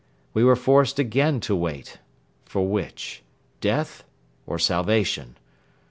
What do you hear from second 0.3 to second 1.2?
We were forced